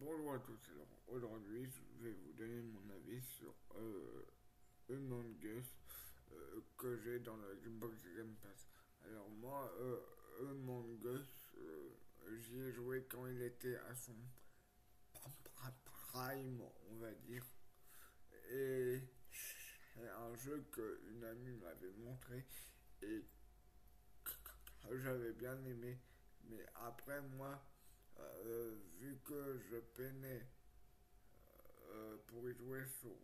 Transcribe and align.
Bonjour 0.00 0.32
à 0.32 0.38
tous, 0.38 0.60
alors 0.70 0.86
aujourd'hui 1.08 1.68
je 1.98 2.04
vais 2.04 2.12
vous 2.12 2.32
donner 2.34 2.62
mon 2.62 2.88
avis 2.90 3.20
sur 3.20 3.52
euh, 3.74 4.24
Among 4.90 5.34
euh, 5.44 6.60
que 6.76 6.96
j'ai 6.98 7.18
dans 7.18 7.36
le 7.36 7.56
Xbox 7.56 7.96
Game 8.16 8.36
Pass. 8.36 8.68
Alors 9.04 9.28
moi, 9.28 9.74
euh, 9.80 9.98
Among 10.50 11.04
euh, 11.04 11.90
j'y 12.38 12.60
ai 12.60 12.72
joué 12.72 13.08
quand 13.10 13.26
il 13.26 13.42
était 13.42 13.74
à 13.74 13.94
son 13.96 14.14
prime, 15.84 16.62
on 16.92 16.96
va 16.98 17.10
dire. 17.26 17.44
Et 18.52 19.00
c'est 19.96 20.08
un 20.10 20.36
jeu 20.36 20.64
qu'une 20.70 21.24
amie 21.24 21.56
m'avait 21.56 21.92
montré 21.98 22.46
et 23.02 23.24
que 24.88 24.96
j'avais 24.96 25.32
bien 25.32 25.58
aimé. 25.64 25.98
Mais 26.44 26.64
après 26.76 27.20
moi, 27.36 27.60
euh, 28.20 28.76
vu 28.98 29.18
que 29.24 29.58
je 29.70 29.76
peinais 29.76 30.46
euh, 31.90 32.16
pour 32.26 32.48
y 32.48 32.54
jouer 32.54 32.84
sur 33.00 33.16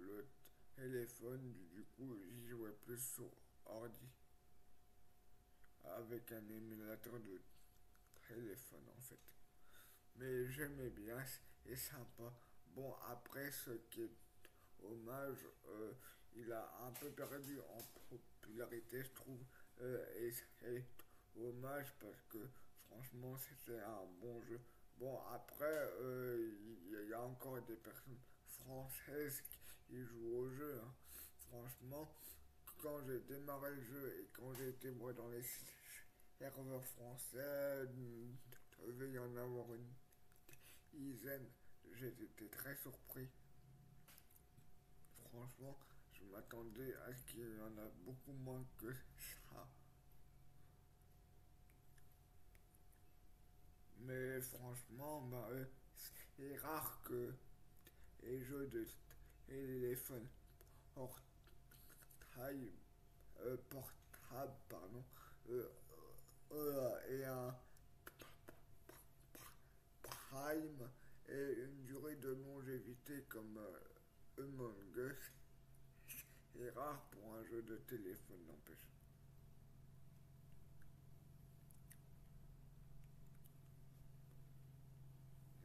le 0.00 0.26
téléphone, 0.74 1.54
du 1.72 1.84
coup 1.84 2.18
j'y 2.30 2.48
jouais 2.48 2.72
plus 2.84 2.98
sur 2.98 3.30
ordi 3.66 4.08
avec 5.84 6.30
un 6.32 6.48
émulateur 6.48 7.18
de 7.20 7.40
téléphone 8.26 8.88
en 8.96 9.00
fait. 9.00 9.34
Mais 10.16 10.46
j'aimais 10.50 10.90
bien, 10.90 11.18
c'est 11.64 11.76
sympa. 11.76 12.32
Bon 12.74 12.94
après 13.10 13.50
ce 13.50 13.70
qui 13.90 14.02
est 14.02 14.10
hommage, 14.82 15.46
euh, 15.68 15.92
il 16.34 16.52
a 16.52 16.86
un 16.86 16.92
peu 16.92 17.10
perdu 17.10 17.58
en 17.60 17.78
popularité 18.08 19.02
je 19.02 19.10
trouve. 19.10 19.40
et 20.18 20.30
c'est 20.30 20.84
hommage 21.36 21.92
parce 22.00 22.22
que 22.28 22.38
franchement 22.92 23.36
c'était 23.36 23.80
un 23.80 24.04
bon 24.20 24.40
jeu. 24.42 24.60
Bon 24.98 25.18
après 25.32 25.88
euh, 26.00 26.54
il 26.86 27.08
y 27.08 27.14
a 27.14 27.22
encore 27.22 27.60
des 27.62 27.76
personnes 27.76 28.18
françaises 28.46 29.42
qui 29.86 30.02
jouent 30.02 30.36
au 30.36 30.50
jeu. 30.50 30.80
Hein. 30.84 30.94
Franchement 31.48 32.08
quand 32.82 33.00
j'ai 33.06 33.20
démarré 33.20 33.70
le 33.70 33.82
jeu 33.82 34.18
et 34.18 34.28
quand 34.32 34.52
j'ai 34.54 34.70
été 34.70 34.90
moi 34.90 35.12
dans 35.12 35.28
les 35.28 35.42
serveurs 36.36 36.84
français, 36.84 37.84
il 37.96 38.36
devait 38.86 39.12
y 39.12 39.18
en 39.18 39.36
avoir 39.36 39.72
une 39.72 39.92
dizaine. 40.92 41.46
J'étais 41.92 42.48
très 42.50 42.74
surpris. 42.74 43.28
Franchement, 45.30 45.78
je 46.12 46.24
m'attendais 46.24 46.94
à 47.06 47.14
ce 47.14 47.24
qu'il 47.26 47.56
y 47.56 47.60
en 47.60 47.78
a 47.78 47.88
beaucoup 48.04 48.32
moins 48.32 48.64
que 48.78 48.92
ça. 48.92 49.68
Mais 54.00 54.31
franchement, 54.42 55.22
bah, 55.22 55.48
euh, 55.50 55.64
c'est 56.36 56.56
rare 56.58 57.00
que 57.04 57.32
les 58.22 58.40
jeux 58.44 58.66
de 58.66 58.86
téléphone 59.46 60.26
portable, 60.94 61.22
euh, 63.40 63.56
portable 63.70 64.54
pardon, 64.68 65.04
euh, 65.50 65.68
euh, 66.52 67.08
et 67.08 67.24
un 67.24 67.56
prime 70.02 70.90
et 71.28 71.52
une 71.64 71.84
durée 71.84 72.16
de 72.16 72.30
longévité 72.30 73.22
comme 73.28 73.58
Among 74.38 74.96
Us 74.96 75.32
est 76.60 76.70
rare 76.70 77.02
pour 77.10 77.34
un 77.34 77.44
jeu 77.44 77.62
de 77.62 77.76
téléphone, 77.88 78.44
n'empêche. 78.46 78.92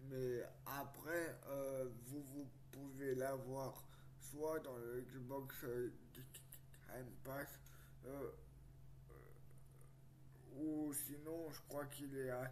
Mais 0.10 0.42
après, 0.66 1.38
euh, 1.48 1.90
vous, 2.06 2.24
vous 2.24 2.48
pouvez 2.72 3.07
l'avoir 3.18 3.84
soit 4.20 4.60
dans 4.60 4.78
le 4.78 5.02
Xbox 5.02 5.64
euh, 5.64 5.92
Game 6.88 7.12
Pass, 7.24 7.60
euh, 8.06 8.32
euh, 9.12 9.16
ou 10.56 10.94
sinon, 10.94 11.50
je 11.52 11.60
crois 11.68 11.86
qu'il 11.86 12.16
est 12.16 12.30
à 12.30 12.52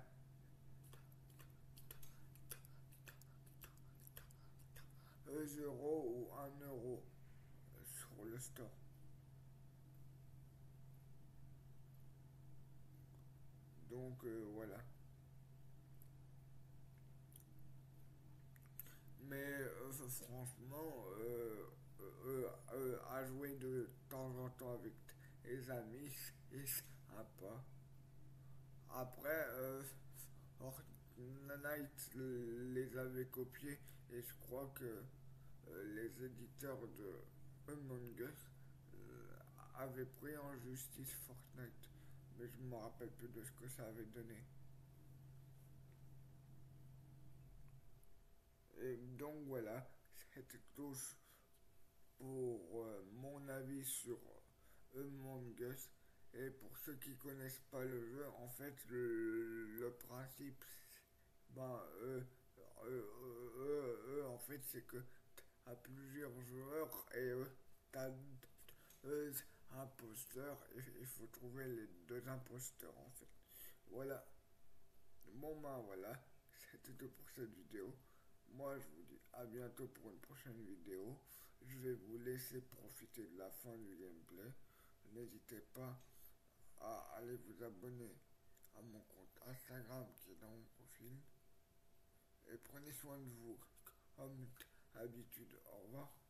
2 5.27 5.63
euros 5.63 6.29
ou 6.31 6.35
1 6.63 6.65
euro 6.67 7.03
sur 7.83 8.25
le 8.25 8.39
store. 8.39 8.69
Donc 13.89 14.25
voilà. 14.53 14.77
Mais 19.29 19.37
euh, 19.37 19.91
franchement, 20.09 21.05
euh, 21.19 21.65
euh, 21.99 22.47
euh, 22.73 22.97
à 23.09 23.25
jouer 23.25 23.55
de 23.55 23.89
temps 24.09 24.31
en 24.37 24.49
temps 24.51 24.73
avec 24.73 24.93
les 25.45 25.69
amis, 25.69 26.11
c'est 26.49 26.65
sympa. 26.65 27.63
Après, 28.89 29.47
Fortnite 30.57 32.15
les 32.15 32.97
avait 32.97 33.25
copiés 33.25 33.79
et 34.11 34.21
je 34.21 34.33
crois 34.41 34.71
que 34.75 35.03
les 35.95 36.25
éditeurs 36.25 36.87
de 36.97 37.73
Among 37.73 38.19
Us 38.19 38.49
avaient 39.77 40.05
pris 40.05 40.37
en 40.37 40.55
justice 40.59 41.13
Fortnite. 41.27 41.89
Mais 42.37 42.47
je 42.47 42.57
ne 42.57 42.69
me 42.69 42.75
rappelle 42.75 43.09
plus 43.09 43.29
de 43.29 43.43
ce 43.43 43.51
que 43.51 43.67
ça 43.69 43.85
avait 43.87 44.05
donné. 44.05 44.43
Et 48.85 48.97
donc 49.17 49.47
voilà, 49.47 49.83
c'était 50.13 50.61
tout 50.75 50.95
pour 52.19 52.83
euh, 52.83 53.03
mon 53.13 53.47
avis 53.49 53.83
sur 53.83 54.19
Among 54.93 55.59
Us. 55.59 55.89
Et 56.35 56.51
pour 56.51 56.77
ceux 56.77 56.93
qui 56.95 57.15
connaissent 57.17 57.63
pas 57.71 57.83
le 57.83 58.05
jeu, 58.09 58.27
en 58.37 58.47
fait, 58.47 58.75
le, 58.89 59.97
principe, 60.07 60.63
ben, 61.49 61.81
euh, 62.03 62.21
euh, 62.83 64.27
en 64.27 64.37
fait, 64.37 64.61
c'est 64.71 64.85
que 64.85 65.01
à 65.65 65.75
plusieurs 65.75 66.39
joueurs 66.41 67.07
et 67.15 67.33
t'as 67.91 68.11
et 69.03 69.31
il 70.99 71.05
faut 71.07 71.27
trouver 71.27 71.65
les 71.65 71.87
deux 72.07 72.27
imposteurs 72.27 72.97
en 72.97 73.09
fait. 73.11 73.29
Voilà. 73.89 74.25
Bon 75.33 75.59
ben 75.59 75.79
voilà, 75.87 76.13
c'était 76.71 76.93
tout 76.93 77.09
pour 77.09 77.29
cette 77.31 77.53
vidéo. 77.53 77.93
Moi, 78.53 78.77
je 78.79 78.87
vous 78.89 79.03
dis 79.03 79.19
à 79.33 79.45
bientôt 79.45 79.87
pour 79.87 80.11
une 80.11 80.19
prochaine 80.19 80.61
vidéo. 80.63 81.19
Je 81.61 81.77
vais 81.79 81.93
vous 81.93 82.17
laisser 82.19 82.61
profiter 82.61 83.25
de 83.27 83.37
la 83.37 83.49
fin 83.49 83.75
du 83.77 83.95
gameplay. 83.95 84.51
N'hésitez 85.13 85.61
pas 85.73 85.99
à 86.79 87.15
aller 87.17 87.35
vous 87.35 87.63
abonner 87.63 88.15
à 88.75 88.81
mon 88.81 88.99
compte 88.99 89.39
Instagram 89.47 90.05
qui 90.15 90.31
est 90.31 90.35
dans 90.35 90.49
mon 90.49 90.63
profil. 90.77 91.17
Et 92.51 92.57
prenez 92.57 92.91
soin 92.91 93.17
de 93.17 93.29
vous, 93.41 93.57
comme 94.15 94.47
d'habitude. 94.93 95.59
Au 95.71 95.77
revoir. 95.85 96.24